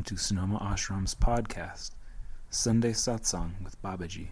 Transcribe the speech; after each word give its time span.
Welcome 0.00 0.16
to 0.16 0.22
Sonoma 0.22 0.58
Ashram's 0.60 1.14
podcast, 1.14 1.90
Sunday 2.48 2.92
Satsang 2.92 3.50
with 3.62 3.76
Babaji. 3.82 4.28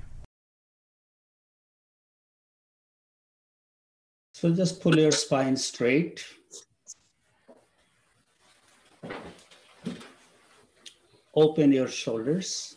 So 4.32 4.50
just 4.54 4.80
pull 4.80 4.98
your 4.98 5.12
spine 5.12 5.58
straight. 5.58 6.24
Open 11.34 11.70
your 11.70 11.88
shoulders. 11.88 12.76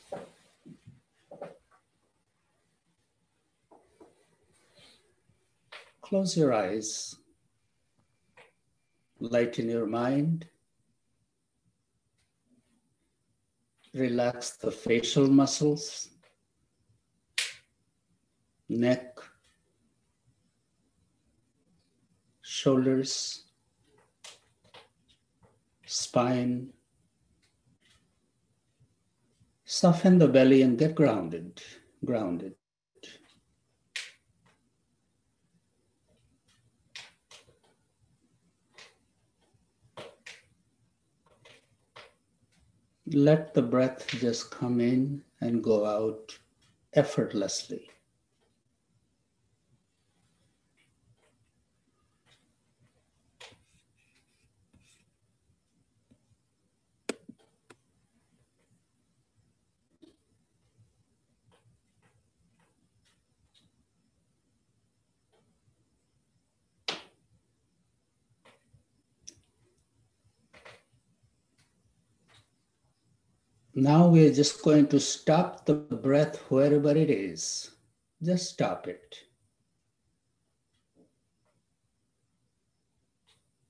Close 6.01 6.35
your 6.35 6.51
eyes. 6.51 7.15
Lighten 9.21 9.69
your 9.69 9.85
mind. 9.85 10.50
Relax 13.93 14.51
the 14.57 14.71
facial 14.71 15.27
muscles, 15.27 16.09
neck, 18.69 19.17
shoulders, 22.41 23.45
spine. 25.85 26.69
Soften 29.65 30.19
the 30.19 30.27
belly 30.27 30.61
and 30.61 30.77
get 30.77 30.95
grounded, 30.95 31.61
grounded. 32.05 32.55
Let 43.13 43.53
the 43.53 43.61
breath 43.61 44.07
just 44.07 44.51
come 44.51 44.79
in 44.79 45.23
and 45.41 45.63
go 45.63 45.85
out 45.85 46.37
effortlessly. 46.93 47.89
Now 73.81 74.09
we're 74.09 74.31
just 74.31 74.61
going 74.61 74.89
to 74.89 74.99
stop 74.99 75.65
the 75.65 75.73
breath 75.73 76.37
wherever 76.51 76.91
it 76.95 77.09
is. 77.09 77.71
Just 78.21 78.51
stop 78.51 78.87
it. 78.87 79.17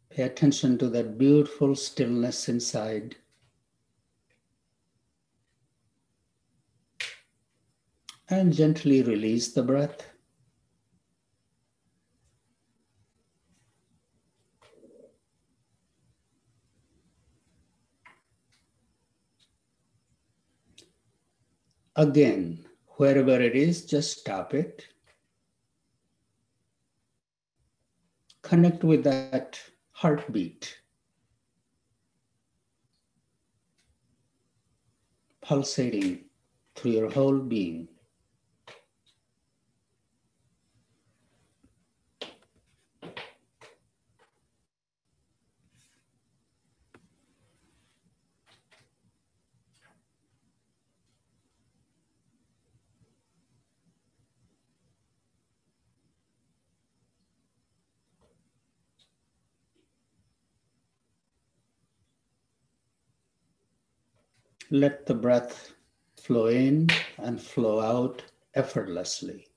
Pay 0.10 0.24
attention 0.24 0.78
to 0.80 0.90
that 0.90 1.18
beautiful 1.18 1.76
stillness 1.78 2.50
inside. 2.50 3.16
And 8.28 8.52
gently 8.52 9.04
release 9.04 9.54
the 9.54 9.64
breath. 9.64 10.11
Again, 22.02 22.66
wherever 22.98 23.40
it 23.40 23.56
is, 23.56 23.86
just 23.86 24.22
stop 24.22 24.56
it. 24.56 24.88
Connect 28.42 28.84
with 28.84 29.04
that 29.04 29.60
heartbeat. 29.92 30.80
Pulsating 35.44 36.26
through 36.74 36.92
your 36.94 37.12
whole 37.12 37.38
being. 37.38 37.88
Let 64.74 65.06
the 65.06 65.14
breath 65.14 65.74
flow 66.16 66.46
in 66.46 66.88
and 67.18 67.42
flow 67.42 67.82
out 67.82 68.24
effortlessly. 68.54 69.48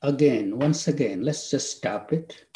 Again, 0.00 0.58
once 0.58 0.88
again, 0.88 1.22
let's 1.22 1.50
just 1.50 1.76
stop 1.76 2.14
it. 2.14 2.46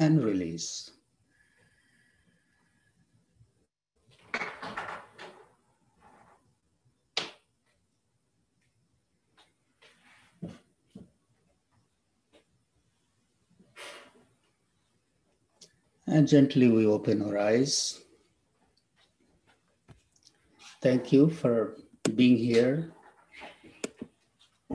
And 0.00 0.24
release. 0.24 0.90
And 16.10 16.26
gently 16.26 16.66
we 16.68 16.86
open 16.86 17.22
our 17.22 17.38
eyes. 17.38 18.00
Thank 20.82 21.12
you 21.12 21.30
for 21.30 21.76
being 22.16 22.36
here. 22.36 22.90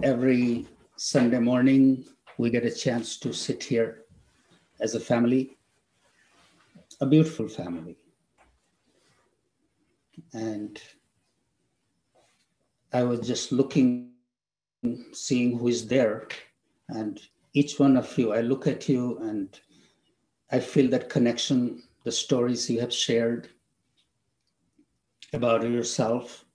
Every 0.01 0.66
Sunday 0.96 1.40
morning, 1.40 2.06
we 2.38 2.50
get 2.50 2.63
a 2.63 2.72
chance 2.72 3.18
to 3.18 3.34
sit 3.34 3.62
here 3.62 4.06
as 4.79 4.96
a 4.96 5.00
family, 5.00 5.57
a 7.01 7.06
beautiful 7.06 7.50
family. 7.50 7.97
And 10.31 10.81
I 12.94 13.03
was 13.03 13.28
just 13.28 13.52
looking, 13.52 14.12
seeing 15.12 15.59
who 15.59 15.67
is 15.67 15.85
there. 15.85 16.29
And 16.88 17.19
each 17.53 17.78
one 17.78 17.97
of 17.97 18.17
you, 18.17 18.31
I 18.31 18.40
look 18.40 18.67
at 18.67 18.88
you 18.88 19.17
and 19.17 19.59
I 20.51 20.59
feel 20.59 20.89
that 20.91 21.09
connection, 21.09 21.83
the 22.03 22.11
stories 22.11 22.70
you 22.70 22.79
have 22.79 22.93
shared 22.93 23.49
about 25.34 25.64
yourself. 25.64 26.46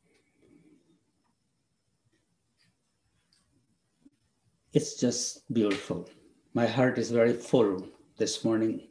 It's 4.73 4.95
just 4.95 5.53
beautiful. 5.53 6.09
My 6.55 6.67
heart 6.67 6.99
is 6.99 7.11
very 7.11 7.33
full 7.33 7.89
this 8.17 8.45
morning. 8.45 8.89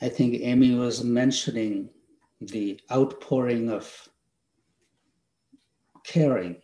I 0.00 0.08
think 0.08 0.34
Amy 0.40 0.74
was 0.74 1.04
mentioning 1.04 1.90
the 2.40 2.80
outpouring 2.90 3.70
of 3.70 4.08
caring. 6.04 6.56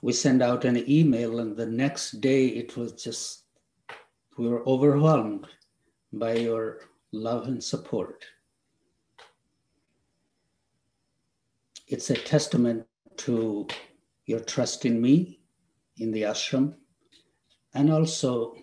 We 0.00 0.12
sent 0.12 0.42
out 0.42 0.64
an 0.64 0.88
email, 0.90 1.40
and 1.40 1.56
the 1.56 1.66
next 1.66 2.20
day 2.20 2.46
it 2.46 2.76
was 2.76 2.92
just 2.92 3.44
we 4.38 4.48
were 4.48 4.66
overwhelmed 4.68 5.48
by 6.12 6.34
your 6.34 6.78
love 7.10 7.48
and 7.48 7.62
support. 7.62 8.24
It's 11.88 12.10
a 12.10 12.14
testament 12.14 12.86
to 13.18 13.66
your 14.26 14.38
trust 14.40 14.84
in 14.84 15.02
me, 15.02 15.40
in 15.96 16.12
the 16.12 16.22
ashram, 16.22 16.74
and 17.74 17.90
also 17.90 18.54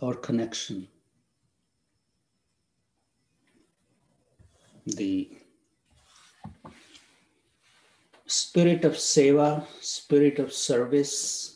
our 0.00 0.14
connection. 0.14 0.88
The 4.86 5.36
spirit 8.26 8.84
of 8.84 8.94
seva, 8.94 9.66
spirit 9.80 10.38
of 10.38 10.52
service, 10.52 11.55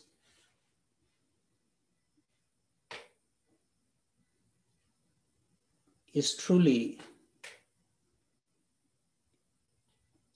is 6.12 6.34
truly 6.34 6.98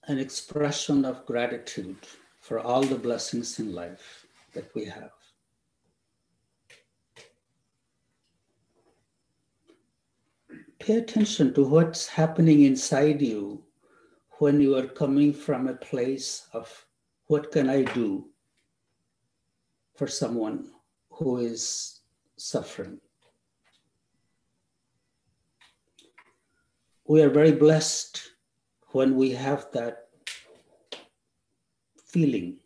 an 0.07 0.19
expression 0.19 1.05
of 1.05 1.25
gratitude 1.27 1.97
for 2.41 2.61
all 2.61 2.83
the 2.83 2.99
blessings 2.99 3.59
in 3.59 3.75
life 3.75 4.27
that 4.53 4.73
we 4.75 4.85
have. 4.85 5.11
Pay 10.79 10.97
attention 10.97 11.55
to 11.55 11.65
what's 11.65 12.07
happening 12.07 12.63
inside 12.65 13.23
you 13.23 13.65
when 14.39 14.61
you 14.61 14.77
are 14.77 14.87
coming 14.87 15.33
from 15.33 15.69
a 15.69 15.75
place 15.75 16.47
of 16.53 16.87
what 17.27 17.51
can 17.51 17.71
I 17.71 17.83
do 17.83 18.27
for 19.95 20.07
someone 20.07 20.71
who 21.09 21.39
is 21.39 22.01
suffering. 22.37 23.01
We 27.07 27.21
are 27.23 27.29
very 27.29 27.53
blessed 27.53 28.23
when 28.93 29.15
we 29.15 29.31
have 29.33 29.67
that 29.73 30.09
feeling 32.07 32.57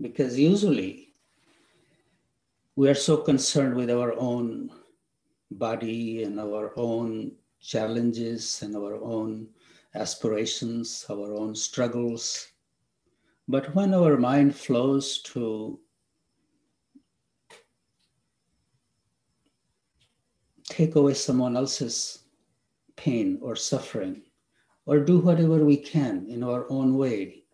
because 0.00 0.38
usually 0.38 1.14
we 2.74 2.88
are 2.88 2.94
so 2.94 3.18
concerned 3.18 3.76
with 3.76 3.90
our 3.90 4.12
own 4.18 4.70
body 5.52 6.24
and 6.24 6.40
our 6.40 6.72
own 6.76 7.32
challenges 7.60 8.62
and 8.62 8.74
our 8.74 8.96
own 9.02 9.48
aspirations, 9.94 11.06
our 11.10 11.34
own 11.34 11.54
struggles. 11.54 12.48
But 13.46 13.74
when 13.74 13.94
our 13.94 14.16
mind 14.16 14.54
flows 14.54 15.22
to 15.32 15.78
take 20.64 20.96
away 20.96 21.14
someone 21.14 21.56
else's 21.56 22.24
pain 22.98 23.38
or 23.40 23.56
suffering, 23.56 24.22
or 24.84 25.00
do 25.00 25.18
whatever 25.18 25.64
we 25.64 25.76
can 25.76 26.26
in 26.28 26.42
our 26.42 26.70
own 26.70 26.98
way, 26.98 27.44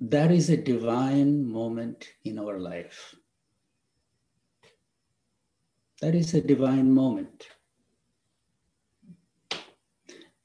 that 0.00 0.30
is 0.30 0.48
a 0.48 0.56
divine 0.56 1.44
moment 1.44 2.08
in 2.24 2.38
our 2.38 2.58
life. 2.58 3.14
That 6.00 6.14
is 6.14 6.32
a 6.34 6.40
divine 6.40 6.92
moment. 6.92 7.48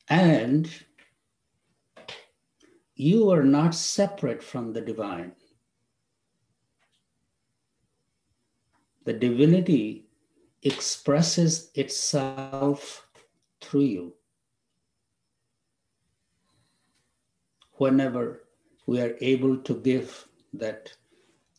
And 0.09 0.67
you 2.95 3.29
are 3.31 3.43
not 3.43 3.75
separate 3.75 4.43
from 4.43 4.73
the 4.73 4.81
divine. 4.81 5.33
The 9.05 9.13
divinity 9.13 10.07
expresses 10.63 11.69
itself 11.75 13.02
through 13.63 13.81
you. 13.81 14.13
Whenever 17.73 18.43
we 18.85 19.01
are 19.01 19.15
able 19.21 19.57
to 19.57 19.75
give 19.75 20.27
that 20.53 20.93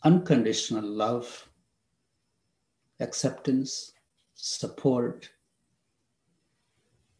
unconditional 0.04 0.84
love, 0.84 1.48
acceptance, 3.00 3.92
support 4.34 5.30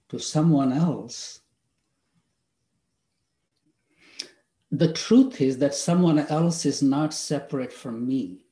to 0.09 0.19
someone 0.19 0.73
else, 0.73 1.41
the 4.71 4.93
truth 4.93 5.41
is 5.41 5.59
that 5.59 5.75
someone 5.75 6.19
else 6.19 6.67
is 6.67 6.83
not 6.83 7.15
separate 7.15 7.73
from 7.73 8.07
me. 8.07 8.45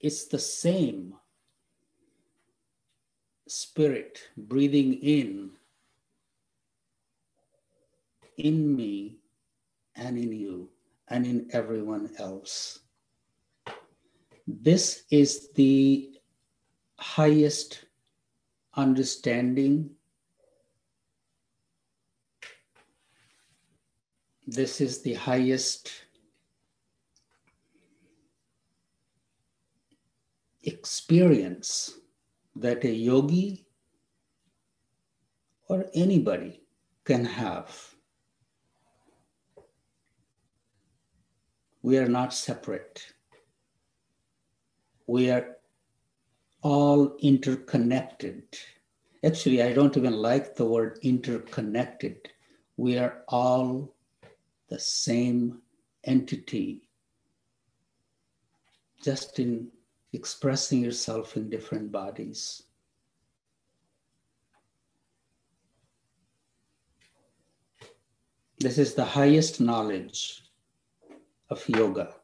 It's 0.00 0.26
the 0.26 0.38
same 0.38 1.14
spirit 3.46 4.20
breathing 4.36 4.94
in 4.94 5.50
in 8.38 8.74
me 8.74 9.18
and 9.94 10.18
in 10.18 10.32
you 10.32 10.68
and 11.08 11.26
in 11.26 11.48
everyone 11.52 12.10
else. 12.18 12.80
This 14.46 15.04
is 15.10 15.50
the 15.54 16.18
highest 16.98 17.84
understanding. 18.74 19.90
This 24.46 24.80
is 24.80 25.02
the 25.02 25.14
highest 25.14 25.90
experience 30.62 31.98
that 32.56 32.84
a 32.84 32.92
yogi 32.92 33.66
or 35.68 35.86
anybody 35.94 36.62
can 37.04 37.24
have. 37.24 37.94
We 41.82 41.98
are 41.98 42.08
not 42.08 42.32
separate. 42.32 43.04
We 45.06 45.30
are 45.30 45.56
all 46.62 47.16
interconnected. 47.20 48.44
Actually, 49.24 49.62
I 49.62 49.72
don't 49.72 49.96
even 49.96 50.14
like 50.14 50.54
the 50.54 50.64
word 50.64 50.98
interconnected. 51.02 52.28
We 52.76 52.98
are 52.98 53.22
all 53.28 53.94
the 54.68 54.78
same 54.78 55.62
entity, 56.04 56.88
just 59.02 59.38
in 59.38 59.68
expressing 60.12 60.82
yourself 60.82 61.36
in 61.36 61.48
different 61.48 61.90
bodies. 61.90 62.64
This 68.58 68.78
is 68.78 68.94
the 68.94 69.04
highest 69.04 69.60
knowledge 69.60 70.42
of 71.50 71.68
yoga. 71.68 72.14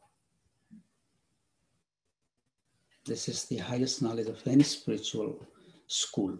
This 3.05 3.27
is 3.27 3.45
the 3.45 3.57
highest 3.57 4.01
knowledge 4.01 4.27
of 4.27 4.47
any 4.47 4.63
spiritual 4.63 5.45
school. 5.87 6.37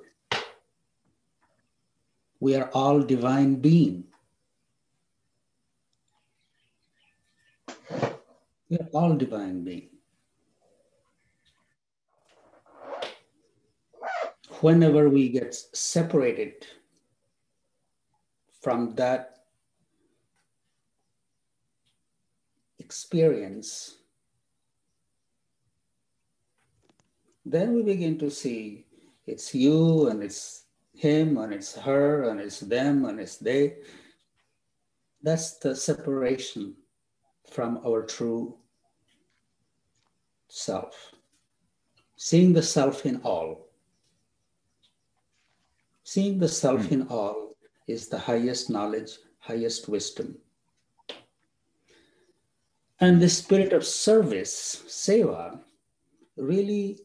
We 2.39 2.55
are 2.55 2.69
all 2.73 3.01
divine 3.01 3.55
being. 3.55 4.05
We 8.69 8.77
are 8.77 8.87
all 8.93 9.15
divine 9.15 9.63
being. 9.63 9.98
Whenever 14.61 15.09
we 15.09 15.29
get 15.29 15.55
separated 15.73 16.65
from 18.61 18.93
that 18.95 19.39
experience, 22.79 23.97
then 27.45 27.73
we 27.73 27.83
begin 27.83 28.17
to 28.19 28.29
see 28.29 28.85
it's 29.25 29.55
you 29.55 30.09
and 30.09 30.23
it's 30.23 30.65
him 30.93 31.37
and 31.37 31.53
it's 31.53 31.75
her 31.75 32.29
and 32.29 32.39
it's 32.39 32.59
them 32.59 33.05
and 33.05 33.19
it's 33.19 33.37
they. 33.37 33.77
That's 35.23 35.57
the 35.59 35.75
separation 35.75 36.75
from 37.51 37.79
our 37.85 38.03
true 38.03 38.57
self. 40.49 41.13
Seeing 42.17 42.51
the 42.51 42.63
self 42.63 43.05
in 43.05 43.21
all. 43.23 43.68
Seeing 46.09 46.39
the 46.39 46.47
self 46.47 46.87
mm. 46.87 46.91
in 46.91 47.07
all 47.07 47.55
is 47.85 48.07
the 48.07 48.17
highest 48.17 48.67
knowledge, 48.67 49.11
highest 49.37 49.87
wisdom. 49.87 50.39
And 52.99 53.21
the 53.21 53.29
spirit 53.29 53.73
of 53.73 53.85
service, 53.85 54.83
seva, 54.87 55.59
really 56.35 56.97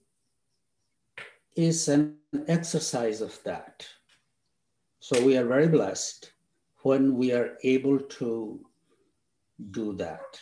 is 1.55 1.89
an 1.89 2.17
exercise 2.49 3.21
of 3.21 3.39
that. 3.45 3.87
So 5.01 5.23
we 5.23 5.37
are 5.37 5.45
very 5.45 5.69
blessed 5.69 6.33
when 6.79 7.15
we 7.15 7.31
are 7.33 7.59
able 7.63 7.99
to 7.99 8.59
do 9.71 9.93
that. 9.97 10.41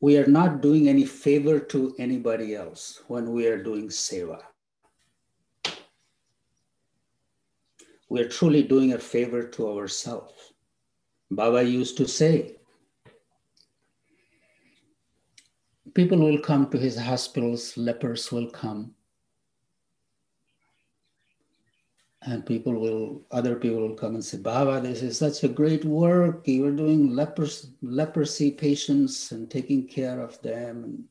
We 0.00 0.16
are 0.16 0.26
not 0.26 0.62
doing 0.62 0.88
any 0.88 1.04
favor 1.04 1.60
to 1.60 1.94
anybody 1.98 2.54
else 2.54 3.02
when 3.08 3.32
we 3.32 3.46
are 3.46 3.62
doing 3.62 3.88
seva. 3.88 4.40
We 8.08 8.22
are 8.22 8.28
truly 8.28 8.62
doing 8.62 8.94
a 8.94 8.98
favor 8.98 9.42
to 9.42 9.68
ourselves. 9.68 10.54
Baba 11.30 11.62
used 11.62 11.96
to 11.98 12.08
say, 12.08 12.56
people 15.94 16.18
will 16.18 16.38
come 16.40 16.70
to 16.70 16.78
his 16.78 16.96
hospitals, 16.98 17.76
lepers 17.76 18.32
will 18.32 18.50
come. 18.50 18.94
And 22.22 22.44
people 22.44 22.74
will 22.74 23.22
other 23.30 23.56
people 23.56 23.80
will 23.80 23.94
come 23.94 24.14
and 24.14 24.24
say 24.24 24.36
baba 24.36 24.80
this 24.80 25.02
is 25.02 25.16
such 25.16 25.42
a 25.42 25.48
great 25.48 25.84
work. 25.84 26.42
You're 26.44 26.72
doing 26.72 27.14
lepers, 27.14 27.70
leprosy 27.82 28.50
patients 28.50 29.32
and 29.32 29.50
taking 29.50 29.86
care 29.86 30.20
of 30.20 30.40
them. 30.42 30.84
And 30.84 31.04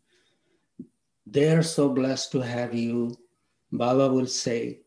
they're 1.25 1.63
so 1.63 1.89
blessed 1.89 2.31
to 2.33 2.41
have 2.41 2.75
you. 2.75 3.17
Baba 3.71 4.11
will 4.11 4.27
say 4.27 4.81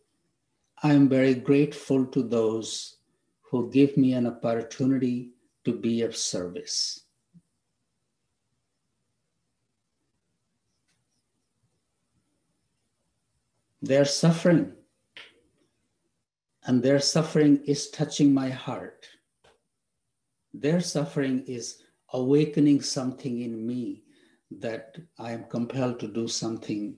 i 0.85 0.93
am 0.93 1.09
very 1.09 1.35
grateful 1.35 2.05
to 2.07 2.23
those 2.23 2.97
who 3.43 3.71
give 3.71 3.97
me 3.97 4.15
an 4.15 4.27
opportunity 4.27 5.31
to 5.65 5.73
be 5.73 6.03
of 6.03 6.17
service. 6.17 7.05
They're 13.81 14.05
suffering 14.05 14.73
and 16.65 16.83
their 16.83 17.01
suffering 17.01 17.63
is 17.65 17.91
touching 17.91 18.33
my 18.33 18.49
heart. 18.49 19.07
Their 20.55 20.81
suffering 20.81 21.45
is 21.47 21.83
awakening 22.13 22.83
something 22.83 23.41
in 23.41 23.67
me 23.67 24.05
that 24.51 24.97
I 25.19 25.33
am 25.33 25.45
compelled 25.45 25.99
to 26.01 26.09
do 26.09 26.29
something 26.29 26.97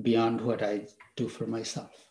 beyond 0.00 0.40
what 0.40 0.62
I 0.62 0.86
do 1.16 1.28
for 1.28 1.46
myself. 1.46 2.08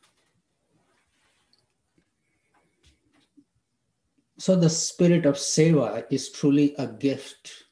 So, 4.39 4.55
the 4.55 4.69
spirit 4.69 5.25
of 5.25 5.35
seva 5.35 6.05
is 6.11 6.29
truly 6.29 6.75
a 6.77 6.87
gift 6.87 7.63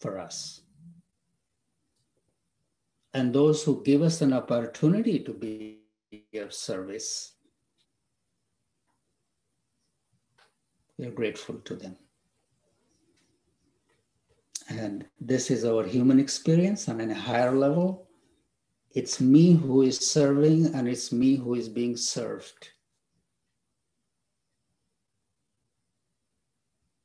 for 0.00 0.18
us 0.18 0.61
and 3.14 3.32
those 3.32 3.62
who 3.62 3.82
give 3.82 4.02
us 4.02 4.22
an 4.22 4.32
opportunity 4.32 5.18
to 5.20 5.32
be 5.32 5.78
of 6.34 6.52
service, 6.52 7.34
we 10.98 11.06
are 11.06 11.10
grateful 11.10 11.56
to 11.56 11.74
them. 11.74 11.96
And 14.68 15.06
this 15.20 15.50
is 15.50 15.64
our 15.64 15.84
human 15.84 16.18
experience 16.18 16.88
and 16.88 17.02
on 17.02 17.10
a 17.10 17.14
higher 17.14 17.52
level. 17.52 18.08
It's 18.92 19.20
me 19.20 19.54
who 19.54 19.82
is 19.82 20.10
serving, 20.10 20.74
and 20.74 20.86
it's 20.86 21.12
me 21.12 21.36
who 21.36 21.54
is 21.54 21.68
being 21.68 21.96
served. 21.96 22.68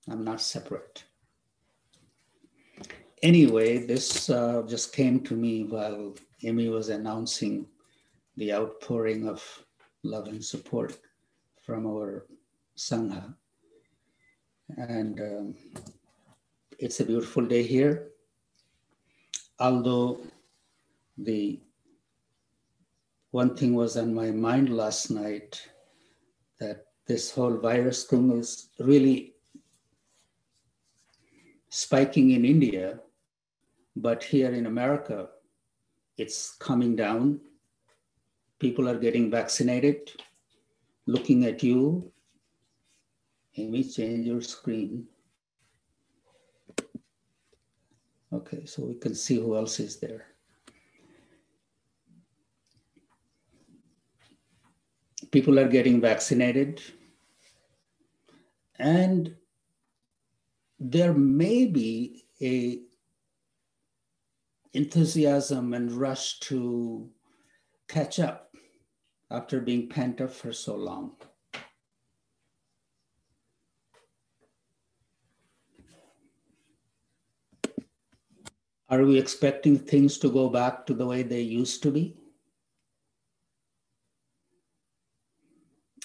I'm 0.10 0.24
not 0.24 0.42
separate 0.42 1.04
anyway, 3.24 3.86
this 3.86 4.30
uh, 4.30 4.64
just 4.68 4.94
came 4.94 5.20
to 5.22 5.36
me 5.36 5.64
while 5.64 6.14
Amy 6.44 6.70
was 6.70 6.90
announcing 6.90 7.66
the 8.36 8.54
outpouring 8.54 9.28
of 9.28 9.44
love 10.04 10.28
and 10.28 10.44
support 10.44 10.98
from 11.66 11.86
our 11.88 12.26
Sangha. 12.78 13.34
And 14.78 15.20
um, 15.20 15.56
it's 16.78 17.00
a 17.00 17.06
beautiful 17.06 17.46
day 17.46 17.64
here. 17.64 18.10
Although 19.60 20.20
the 21.18 21.60
one 23.32 23.56
thing 23.56 23.74
was 23.74 23.98
on 23.98 24.14
my 24.14 24.32
mind 24.32 24.70
last 24.70 25.10
night 25.10 25.62
that 26.60 26.86
this 27.08 27.32
whole 27.32 27.58
virus 27.58 28.04
thing 28.04 28.38
is 28.38 28.70
really 28.80 29.34
spiking 31.70 32.32
in 32.32 32.46
India 32.46 33.00
but 34.02 34.24
here 34.24 34.52
in 34.52 34.66
America, 34.66 35.30
it's 36.18 36.56
coming 36.56 36.96
down. 36.96 37.40
People 38.60 38.88
are 38.90 38.98
getting 38.98 39.30
vaccinated. 39.30 40.12
Looking 41.06 41.46
at 41.46 41.64
you, 41.64 42.12
Let 43.58 43.70
me 43.70 43.84
change 43.84 44.28
your 44.28 44.42
screen. 44.42 45.08
Okay, 48.32 48.66
so 48.66 48.86
we 48.86 48.96
can 48.96 49.16
see 49.16 49.38
who 49.38 49.56
else 49.56 49.80
is 49.80 50.00
there. 50.00 50.28
People 55.32 55.60
are 55.60 55.68
getting 55.68 56.00
vaccinated. 56.00 56.82
And 58.78 59.36
there 60.80 61.14
may 61.14 61.66
be 61.66 62.26
a 62.42 62.82
enthusiasm 64.78 65.74
and 65.74 65.92
rush 65.92 66.40
to 66.40 67.10
catch 67.90 68.20
up 68.20 68.56
after 69.32 69.60
being 69.60 69.90
pent 69.90 70.22
up 70.22 70.32
for 70.32 70.54
so 70.54 70.76
long. 70.76 71.16
Are 78.90 79.04
we 79.04 79.18
expecting 79.18 79.80
things 79.80 80.20
to 80.20 80.30
go 80.30 80.48
back 80.48 80.86
to 80.86 80.94
the 80.94 81.06
way 81.06 81.24
they 81.24 81.42
used 81.42 81.82
to 81.84 81.92
be? 81.92 82.16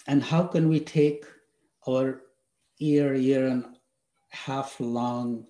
And 0.08 0.22
how 0.22 0.44
can 0.44 0.68
we 0.68 0.80
take 0.80 1.26
our 1.86 2.22
year, 2.78 3.14
year 3.14 3.46
and 3.46 3.76
half 4.30 4.80
long 4.80 5.46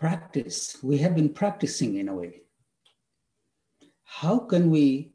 practice, 0.00 0.78
we 0.82 0.96
have 0.96 1.14
been 1.14 1.28
practicing 1.28 1.96
in 1.96 2.08
a 2.08 2.14
way. 2.14 2.40
How 4.04 4.38
can 4.38 4.70
we 4.70 5.12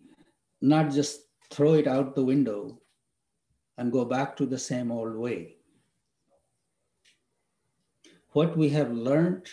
not 0.62 0.92
just 0.92 1.22
throw 1.50 1.74
it 1.74 1.88
out 1.88 2.14
the 2.14 2.24
window 2.24 2.80
and 3.80 3.92
go 3.92 4.06
back 4.06 4.38
to 4.38 4.46
the 4.46 4.60
same 4.60 4.92
old 4.92 5.16
way? 5.16 5.56
What 8.34 8.56
we 8.56 8.70
have 8.70 8.92
learned 8.92 9.48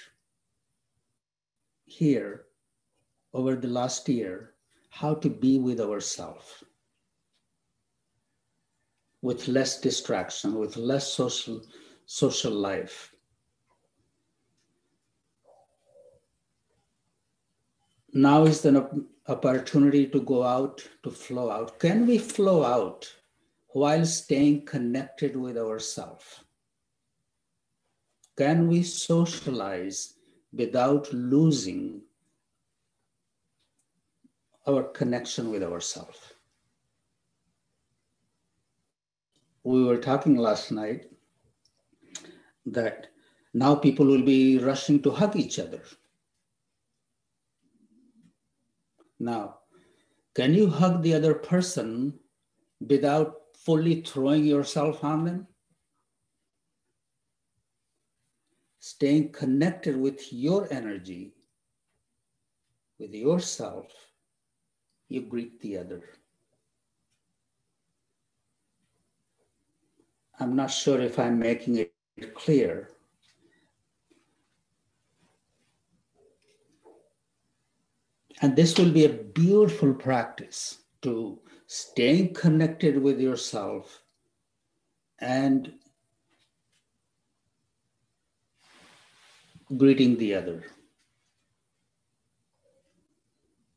here 1.87 2.45
over 3.33 3.57
the 3.57 3.69
last 3.69 4.07
year, 4.09 4.53
how 4.91 5.15
to 5.15 5.31
be 5.31 5.59
with 5.59 5.81
ourselves 5.81 6.65
with 9.23 9.47
less 9.47 9.81
distraction, 9.81 10.57
with 10.57 10.77
less 10.77 11.13
social, 11.13 11.63
social 12.07 12.53
life 12.53 13.12
now 18.13 18.45
is 18.45 18.61
the 18.61 19.07
opportunity 19.29 20.07
to 20.07 20.21
go 20.21 20.43
out, 20.43 20.87
to 21.03 21.11
flow 21.11 21.51
out. 21.51 21.79
Can 21.79 22.07
we 22.07 22.19
flow 22.19 22.65
out 22.65 23.11
while 23.69 24.05
staying 24.05 24.67
connected 24.67 25.37
with 25.37 25.57
ourselves? 25.57 26.45
Can 28.37 28.69
we 28.69 28.83
socialize 28.83 30.15
without 30.53 31.13
losing 31.13 32.03
our 34.67 34.83
connection 34.83 35.51
with 35.51 35.63
ourselves? 35.63 36.19
We 39.65 39.85
were 39.85 39.99
talking 39.99 40.37
last 40.37 40.73
night 40.73 41.11
that 42.67 43.09
now 43.55 43.75
people 43.75 44.07
will 44.07 44.23
be 44.23 44.59
rushing 44.59 45.01
to 45.03 45.11
hug 45.11 45.37
each 45.37 45.59
other 45.59 45.83
Now, 49.23 49.59
can 50.35 50.53
you 50.53 50.67
hug 50.67 51.01
the 51.01 51.15
other 51.15 51.35
person 51.35 52.19
without 52.81 53.37
fully 53.55 54.03
throwing 54.03 54.45
yourself 54.45 55.05
on 55.05 55.25
them? 55.25 55.47
Staying 58.81 59.31
connected 59.31 59.97
with 59.97 60.33
your 60.33 60.67
energy, 60.73 61.37
with 62.99 63.15
yourself, 63.15 63.87
you 65.09 65.21
greet 65.23 65.61
the 65.61 65.79
other. 65.79 66.03
I'm 70.41 70.57
not 70.57 70.73
sure 70.73 71.01
if 71.01 71.21
I'm 71.21 71.39
making 71.39 71.77
it 71.77 72.35
clear, 72.35 72.91
And 78.43 78.57
this 78.57 78.77
will 78.77 78.91
be 78.91 79.05
a 79.05 79.09
beautiful 79.09 79.95
practice 79.95 80.79
to 81.03 81.39
staying 81.69 82.35
connected 82.35 83.01
with 83.01 83.21
yourself 83.21 84.03
and 85.21 85.73
greeting 89.77 90.19
the 90.19 90.35
other. 90.35 90.65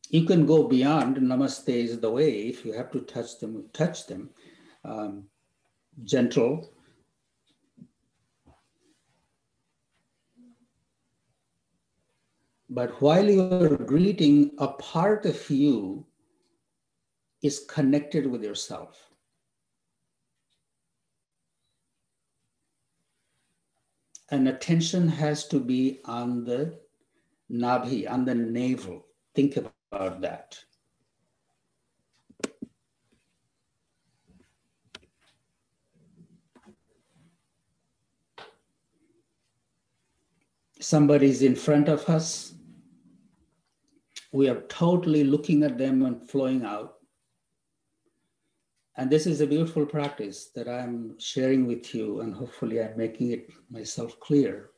You 0.10 0.26
can 0.26 0.48
go 0.48 0.68
beyond 0.68 1.18
namaste 1.18 1.70
is 1.70 2.00
the 2.00 2.10
way. 2.10 2.48
If 2.48 2.66
you 2.66 2.74
have 2.74 2.92
to 2.92 3.02
touch 3.02 3.40
them, 3.40 3.66
touch 3.72 4.08
them. 4.08 4.32
Um, 4.84 5.26
gentle, 6.04 6.72
But 12.76 13.02
while 13.02 13.30
you're 13.30 13.78
greeting, 13.78 14.52
a 14.58 14.68
part 14.68 15.26
of 15.26 15.50
you 15.50 16.06
is 17.42 17.64
connected 17.70 18.28
with 18.28 18.44
yourself. 18.44 19.14
And 24.30 24.50
attention 24.50 25.08
has 25.08 25.48
to 25.48 25.62
be 25.62 26.02
on 26.04 26.44
the 26.44 26.78
nabhi, 27.50 28.12
on 28.12 28.26
the 28.26 28.36
navel. 28.36 29.06
Think 29.34 29.56
about 29.56 30.20
that. 30.20 30.60
Somebody's 40.82 41.42
in 41.42 41.56
front 41.56 41.88
of 41.88 42.10
us. 42.10 42.55
We 44.36 44.50
are 44.50 44.64
totally 44.64 45.24
looking 45.24 45.64
at 45.64 45.78
them 45.78 46.04
and 46.04 46.30
flowing 46.30 46.66
out. 46.66 46.96
And 48.98 49.10
this 49.10 49.26
is 49.26 49.40
a 49.40 49.48
beautiful 49.48 49.86
practice 49.86 50.52
that 50.56 50.68
I'm 50.68 51.18
sharing 51.18 51.66
with 51.66 51.96
you, 51.96 52.20
and 52.20 52.34
hopefully 52.34 52.82
I'm 52.82 52.98
making 52.98 53.32
it 53.32 53.50
myself 53.70 54.20
clear. 54.20 54.72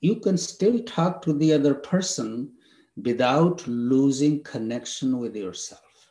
You 0.00 0.16
can 0.16 0.36
still 0.36 0.80
talk 0.82 1.22
to 1.22 1.32
the 1.32 1.52
other 1.52 1.74
person 1.74 2.54
without 3.00 3.64
losing 3.68 4.42
connection 4.42 5.20
with 5.20 5.36
yourself. 5.36 6.10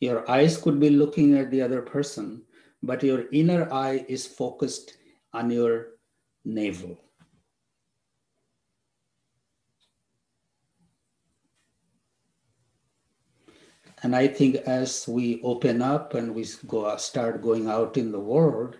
Your 0.00 0.30
eyes 0.30 0.56
could 0.56 0.80
be 0.80 0.88
looking 0.88 1.36
at 1.36 1.50
the 1.50 1.60
other 1.60 1.82
person, 1.82 2.44
but 2.82 3.02
your 3.02 3.26
inner 3.32 3.70
eye 3.70 4.06
is 4.08 4.26
focused 4.26 4.96
on 5.34 5.50
your 5.50 5.88
navel. 6.46 6.98
And 14.02 14.14
I 14.14 14.28
think 14.28 14.56
as 14.56 15.08
we 15.08 15.40
open 15.42 15.82
up 15.82 16.14
and 16.14 16.34
we 16.34 16.46
go 16.66 16.96
start 16.96 17.42
going 17.42 17.68
out 17.68 17.96
in 17.96 18.12
the 18.12 18.20
world, 18.20 18.76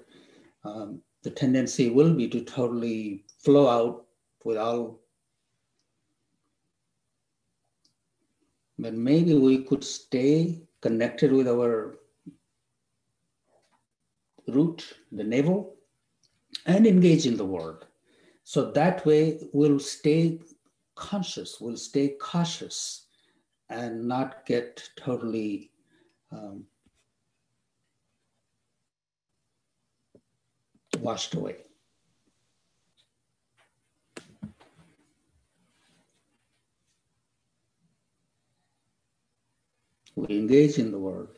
um, 0.65 1.01
the 1.23 1.31
tendency 1.31 1.91
will 1.91 2.15
be 2.15 2.29
to 2.29 2.43
totally 2.43 3.25
flow 3.39 3.69
out 3.69 4.07
with 4.45 4.57
all. 4.57 5.01
But 8.79 8.95
maybe 8.95 9.35
we 9.35 9.65
could 9.65 9.83
stay 9.83 10.63
connected 10.81 11.33
with 11.33 11.49
our 11.49 11.99
root, 14.47 14.97
the 15.11 15.25
navel, 15.25 15.75
and 16.67 16.87
engage 16.87 17.27
in 17.27 17.37
the 17.37 17.45
world. 17.45 17.87
So 18.45 18.71
that 18.71 19.05
way 19.05 19.49
we'll 19.53 19.81
stay 19.81 20.39
conscious, 20.95 21.61
we'll 21.61 21.77
stay 21.77 22.17
cautious 22.21 23.08
and 23.71 24.07
not 24.07 24.47
get 24.47 24.89
totally 24.97 25.71
um, 26.33 26.65
washed 31.01 31.35
away. 31.35 31.57
We 40.17 40.37
engage 40.37 40.79
in 40.79 40.91
the 40.91 40.99
world. 40.99 41.29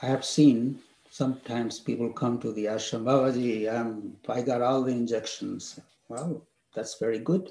I 0.00 0.06
have 0.06 0.24
seen 0.24 0.78
sometimes 1.10 1.78
people 1.78 2.10
come 2.10 2.38
to 2.40 2.52
the 2.52 2.64
ashram, 2.64 3.04
Babaji, 3.04 3.72
I'm, 3.72 4.16
I 4.28 4.40
got 4.40 4.62
all 4.62 4.82
the 4.82 4.92
injections. 4.92 5.78
Well, 6.08 6.46
that's 6.74 6.98
very 6.98 7.18
good 7.18 7.50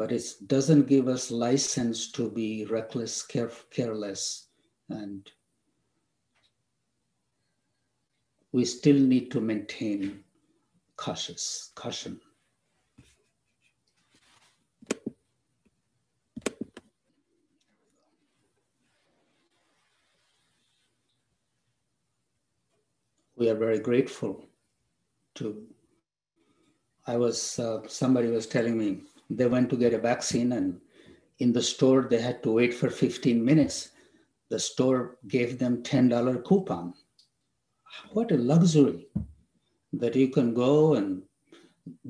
but 0.00 0.12
it 0.12 0.24
doesn't 0.46 0.88
give 0.88 1.08
us 1.08 1.30
license 1.30 2.10
to 2.10 2.30
be 2.30 2.64
reckless, 2.64 3.22
care, 3.22 3.50
careless, 3.70 4.46
and 4.88 5.30
we 8.50 8.64
still 8.64 8.98
need 8.98 9.30
to 9.30 9.42
maintain 9.42 10.24
cautious 10.96 11.72
caution. 11.74 12.18
We 23.36 23.50
are 23.50 23.54
very 23.54 23.80
grateful 23.80 24.48
to. 25.34 25.62
I 27.06 27.18
was 27.18 27.58
uh, 27.58 27.80
somebody 27.86 28.28
was 28.28 28.46
telling 28.46 28.78
me 28.78 29.02
they 29.30 29.46
went 29.46 29.70
to 29.70 29.76
get 29.76 29.94
a 29.94 29.98
vaccine 29.98 30.52
and 30.52 30.80
in 31.38 31.52
the 31.52 31.62
store 31.62 32.02
they 32.10 32.20
had 32.20 32.42
to 32.42 32.52
wait 32.52 32.74
for 32.74 32.90
15 32.90 33.42
minutes. 33.42 33.90
The 34.50 34.58
store 34.58 35.16
gave 35.28 35.58
them 35.58 35.82
$10 35.82 36.44
coupon. 36.44 36.94
What 38.12 38.32
a 38.32 38.36
luxury 38.36 39.06
that 39.92 40.16
you 40.16 40.28
can 40.28 40.52
go 40.52 40.94
and 40.94 41.22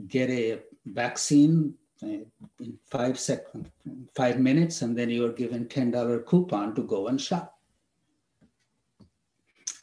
get 0.09 0.31
a 0.31 0.61
vaccine 0.87 1.75
uh, 2.03 2.25
in 2.61 2.79
five 2.91 3.19
seconds 3.19 3.69
five 4.15 4.39
minutes 4.39 4.83
and 4.83 4.97
then 4.97 5.11
you're 5.11 5.33
given 5.33 5.67
$10 5.67 6.27
coupon 6.27 6.75
to 6.75 6.83
go 6.83 7.09
and 7.09 7.21
shop. 7.21 7.59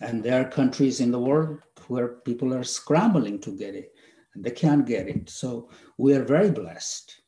And 0.02 0.24
there 0.24 0.42
are 0.42 0.50
countries 0.50 1.00
in 1.00 1.12
the 1.12 1.20
world 1.20 1.60
where 1.88 2.08
people 2.08 2.54
are 2.54 2.64
scrambling 2.64 3.40
to 3.42 3.58
get 3.58 3.74
it 3.76 3.94
and 4.34 4.44
they 4.44 4.52
can't 4.52 4.86
get 4.86 5.08
it. 5.08 5.30
So 5.30 5.70
we 5.98 6.14
are 6.14 6.24
very 6.24 6.52
blessed 6.52 7.22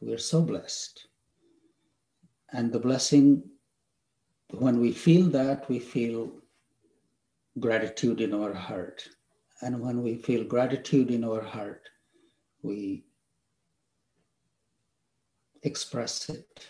we're 0.00 0.18
so 0.18 0.42
blessed. 0.42 1.06
And 2.52 2.72
the 2.72 2.78
blessing, 2.78 3.42
when 4.50 4.80
we 4.80 4.92
feel 4.92 5.26
that, 5.30 5.68
we 5.68 5.78
feel 5.78 6.30
gratitude 7.58 8.20
in 8.20 8.34
our 8.34 8.52
heart. 8.52 9.08
And 9.62 9.80
when 9.80 10.02
we 10.02 10.16
feel 10.16 10.44
gratitude 10.44 11.10
in 11.10 11.24
our 11.24 11.42
heart, 11.42 11.88
we 12.62 13.04
express 15.62 16.28
it. 16.28 16.66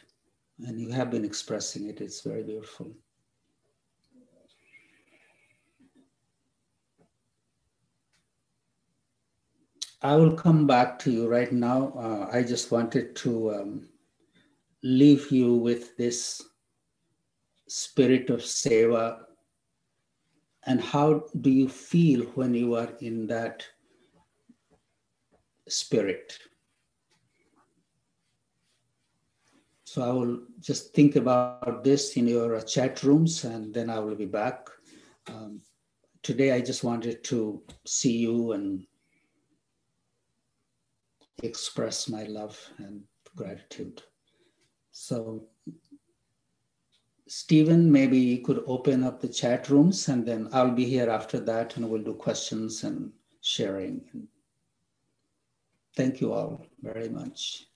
And 0.67 0.81
you 0.81 0.91
have 0.91 1.11
been 1.11 1.25
expressing 1.25 1.89
it, 1.89 2.01
it's 2.01 2.21
very 2.21 2.43
beautiful. 2.43 2.93
I 10.05 10.17
will 10.17 10.35
come 10.35 10.67
back 10.67 10.99
to 11.01 11.11
you 11.11 11.27
right 11.27 11.51
now. 11.51 11.95
Uh, 11.97 12.29
I 12.31 12.43
just 12.43 12.71
wanted 12.71 13.17
to 13.17 13.55
um, 13.55 13.89
leave 14.83 15.33
you 15.33 15.55
with 15.55 15.97
this 15.97 16.43
spirit 17.69 18.29
of 18.29 18.41
seva. 18.41 19.21
And 20.67 20.79
how 20.79 21.25
do 21.41 21.49
you 21.49 21.71
feel 21.71 22.27
when 22.35 22.53
you 22.53 22.75
are 22.75 22.93
in 23.01 23.27
that 23.29 23.65
spirit? 25.71 26.39
So 29.85 30.03
I 30.03 30.13
will 30.13 30.41
just 30.61 30.93
think 30.93 31.17
about 31.17 31.83
this 31.83 32.19
in 32.19 32.29
your 32.29 32.61
chat 32.61 33.03
rooms 33.05 33.45
and 33.45 33.73
then 33.73 33.89
I 33.89 34.01
will 34.01 34.17
be 34.17 34.27
back. 34.27 34.69
Um, 35.29 35.63
today, 36.23 36.53
I 36.53 36.61
just 36.61 36.85
wanted 36.85 37.25
to 37.25 37.63
see 37.87 38.19
you 38.19 38.53
and 38.53 38.87
express 41.43 42.09
my 42.09 42.25
love 42.25 42.59
and 42.79 43.03
gratitude. 43.37 44.03
So, 44.93 45.49
Stephen, 47.27 47.91
maybe 47.91 48.19
you 48.19 48.43
could 48.43 48.63
open 48.67 49.03
up 49.03 49.21
the 49.21 49.29
chat 49.29 49.69
rooms 49.71 50.09
and 50.09 50.25
then 50.25 50.49
I'll 50.53 50.71
be 50.71 50.85
here 50.85 51.11
after 51.11 51.41
that 51.41 51.77
and 51.77 51.89
we'll 51.89 52.03
do 52.03 52.15
questions 52.15 52.85
and 52.85 53.13
sharing. 53.41 54.29
Thank 55.97 56.21
you 56.21 56.33
all 56.33 56.67
very 56.81 57.09
much. 57.09 57.67